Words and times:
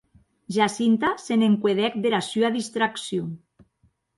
Jacinta 0.55 1.11
se 1.25 1.37
n’encuedèc 1.41 1.93
dera 2.07 2.21
sua 2.31 2.51
distraccion. 2.59 3.29